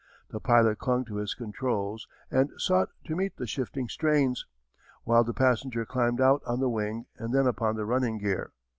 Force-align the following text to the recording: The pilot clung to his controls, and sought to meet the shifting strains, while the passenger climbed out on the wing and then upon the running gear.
The 0.31 0.39
pilot 0.39 0.79
clung 0.79 1.05
to 1.05 1.17
his 1.17 1.35
controls, 1.35 2.07
and 2.31 2.49
sought 2.57 2.89
to 3.05 3.15
meet 3.15 3.37
the 3.37 3.45
shifting 3.45 3.87
strains, 3.87 4.47
while 5.03 5.23
the 5.23 5.31
passenger 5.31 5.85
climbed 5.85 6.19
out 6.19 6.41
on 6.47 6.59
the 6.59 6.69
wing 6.69 7.05
and 7.17 7.35
then 7.35 7.45
upon 7.45 7.75
the 7.75 7.85
running 7.85 8.17
gear. 8.17 8.51